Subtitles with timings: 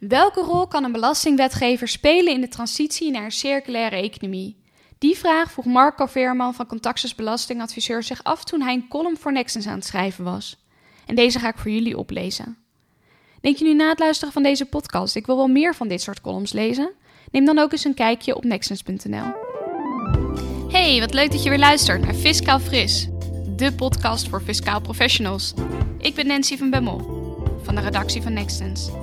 [0.00, 4.56] Welke rol kan een belastingwetgever spelen in de transitie naar een circulaire economie?
[4.98, 9.32] Die vraag vroeg Marco Veerman van Contactus Belastingadviseur zich af toen hij een column voor
[9.32, 10.56] Nexens aan het schrijven was.
[11.06, 12.56] En deze ga ik voor jullie oplezen.
[13.40, 16.02] Denk je nu na het luisteren van deze podcast, ik wil wel meer van dit
[16.02, 16.92] soort columns lezen?
[17.30, 19.32] Neem dan ook eens een kijkje op nexens.nl.
[20.68, 23.08] Hey, wat leuk dat je weer luistert naar Fiscaal Fris,
[23.56, 25.54] de podcast voor fiscaal professionals.
[25.98, 26.98] Ik ben Nancy van Bemmel,
[27.62, 28.99] van de redactie van Nextens.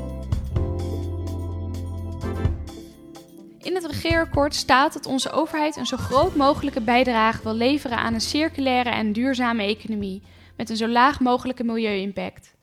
[3.68, 8.14] In het regeerakkoord staat dat onze overheid een zo groot mogelijke bijdrage wil leveren aan
[8.14, 10.22] een circulaire en duurzame economie
[10.58, 12.56] met een zo laag mogelijke milieu-impact.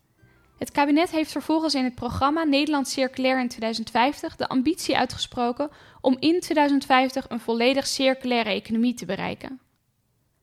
[0.59, 6.17] Het kabinet heeft vervolgens in het programma Nederland Circulair in 2050 de ambitie uitgesproken om
[6.19, 9.61] in 2050 een volledig circulaire economie te bereiken.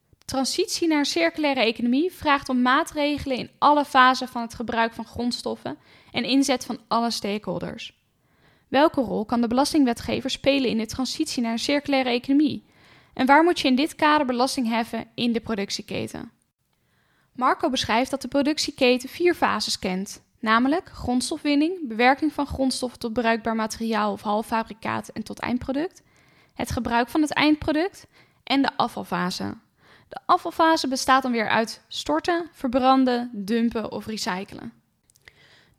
[0.10, 4.94] De transitie naar een circulaire economie vraagt om maatregelen in alle fasen van het gebruik
[4.94, 5.78] van grondstoffen
[6.12, 8.01] en inzet van alle stakeholders.
[8.72, 12.66] Welke rol kan de belastingwetgever spelen in de transitie naar een circulaire economie?
[13.14, 16.32] En waar moet je in dit kader belasting heffen in de productieketen?
[17.36, 23.56] Marco beschrijft dat de productieketen vier fases kent, namelijk grondstofwinning, bewerking van grondstoffen tot bruikbaar
[23.56, 26.02] materiaal of halffabrikaat en tot eindproduct,
[26.54, 28.08] het gebruik van het eindproduct
[28.44, 29.58] en de afvalfase.
[30.08, 34.81] De afvalfase bestaat dan weer uit storten, verbranden, dumpen of recyclen.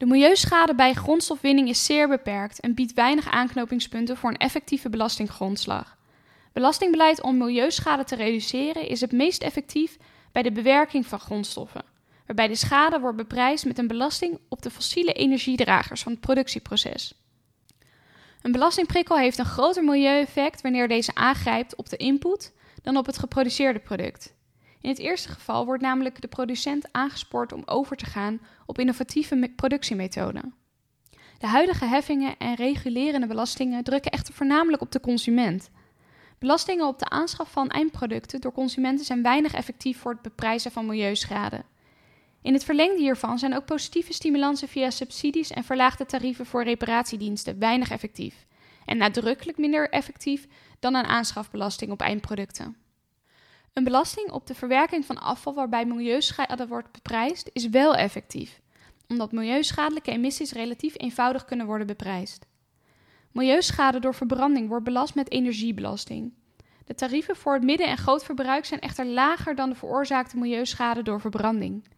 [0.03, 5.97] De milieuschade bij grondstofwinning is zeer beperkt en biedt weinig aanknopingspunten voor een effectieve belastinggrondslag.
[6.53, 9.97] Belastingbeleid om milieuschade te reduceren is het meest effectief
[10.33, 11.85] bij de bewerking van grondstoffen,
[12.27, 17.15] waarbij de schade wordt beprijsd met een belasting op de fossiele energiedragers van het productieproces.
[18.41, 23.19] Een belastingprikkel heeft een groter milieueffect wanneer deze aangrijpt op de input dan op het
[23.19, 24.35] geproduceerde product.
[24.83, 29.53] In het eerste geval wordt namelijk de producent aangespoord om over te gaan op innovatieve
[29.57, 30.55] productiemethoden.
[31.39, 35.71] De huidige heffingen en regulerende belastingen drukken echter voornamelijk op de consument.
[36.39, 40.87] Belastingen op de aanschaf van eindproducten door consumenten zijn weinig effectief voor het beprijzen van
[40.87, 41.65] milieuschade.
[42.43, 47.59] In het verlengde hiervan zijn ook positieve stimulansen via subsidies en verlaagde tarieven voor reparatiediensten
[47.59, 48.47] weinig effectief
[48.85, 50.47] en nadrukkelijk minder effectief
[50.79, 52.82] dan een aanschafbelasting op eindproducten.
[53.73, 58.61] Een belasting op de verwerking van afval waarbij milieuschade wordt beprijsd is wel effectief,
[59.09, 62.47] omdat milieuschadelijke emissies relatief eenvoudig kunnen worden beprijsd.
[63.31, 66.33] Milieuschade door verbranding wordt belast met energiebelasting.
[66.85, 71.21] De tarieven voor het midden- en grootverbruik zijn echter lager dan de veroorzaakte milieuschade door
[71.21, 71.89] verbranding.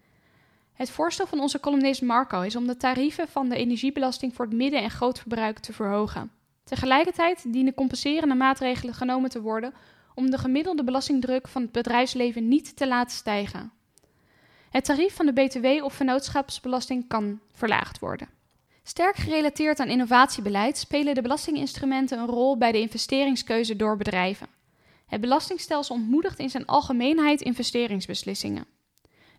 [0.73, 4.55] Het voorstel van onze columnist Marco is om de tarieven van de energiebelasting voor het
[4.55, 6.31] midden- en grootverbruik te verhogen.
[6.65, 9.75] Tegelijkertijd dienen compenserende maatregelen genomen te worden
[10.15, 13.73] om de gemiddelde belastingdruk van het bedrijfsleven niet te laten stijgen.
[14.71, 18.29] Het tarief van de BTW of vennootschapsbelasting kan verlaagd worden.
[18.83, 24.47] Sterk gerelateerd aan innovatiebeleid spelen de belastinginstrumenten een rol bij de investeringskeuze door bedrijven.
[25.07, 28.67] Het belastingstelsel ontmoedigt in zijn algemeenheid investeringsbeslissingen.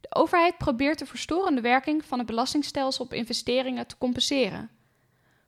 [0.02, 4.70] De overheid probeert de verstorende werking van het belastingstelsel op investeringen te compenseren.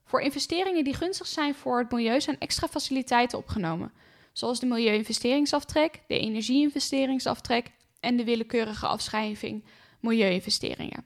[0.03, 3.91] Voor investeringen die gunstig zijn voor het milieu zijn extra faciliteiten opgenomen,
[4.37, 9.63] zoals de milieu-investeringsaftrek, de energie-investeringsaftrek en de willekeurige afschrijving
[9.99, 11.05] milieu-investeringen.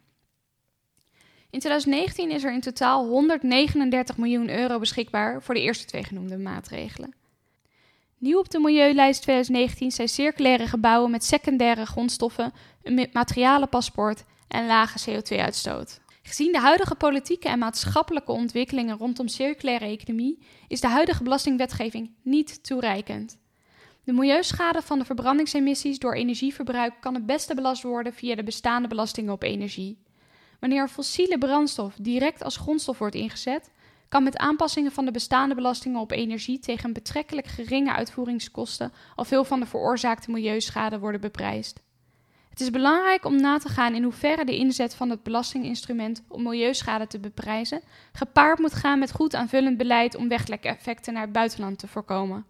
[1.49, 6.37] In 2019 is er in totaal 139 miljoen euro beschikbaar voor de eerste twee genoemde
[6.37, 7.15] maatregelen.
[8.17, 12.53] Nieuw op de Milieulijst 2019 zijn circulaire gebouwen met secundaire grondstoffen,
[12.83, 16.00] een materialenpaspoort en lage CO2-uitstoot.
[16.21, 22.63] Gezien de huidige politieke en maatschappelijke ontwikkelingen rondom circulaire economie is de huidige belastingwetgeving niet
[22.63, 23.39] toereikend.
[24.03, 28.87] De milieuschade van de verbrandingsemissies door energieverbruik kan het beste belast worden via de bestaande
[28.87, 29.97] belastingen op energie.
[30.59, 33.71] Wanneer fossiele brandstof direct als grondstof wordt ingezet,
[34.09, 39.43] kan met aanpassingen van de bestaande belastingen op energie tegen betrekkelijk geringe uitvoeringskosten al veel
[39.43, 41.81] van de veroorzaakte milieuschade worden beprijsd.
[42.51, 46.43] Het is belangrijk om na te gaan in hoeverre de inzet van het belastinginstrument om
[46.43, 47.81] milieuschade te beprijzen
[48.11, 52.45] gepaard moet gaan met goed aanvullend beleid om weglekeffecten naar het buitenland te voorkomen.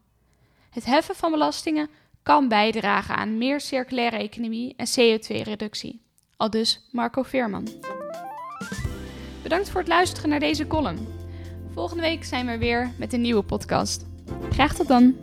[0.69, 1.89] Het heffen van belastingen
[2.23, 6.01] kan bijdragen aan meer circulaire economie en CO2-reductie.
[6.37, 7.67] Al dus Marco Veerman.
[9.43, 11.07] Bedankt voor het luisteren naar deze column.
[11.73, 14.05] Volgende week zijn we weer met een nieuwe podcast.
[14.49, 15.15] Graag tot dan.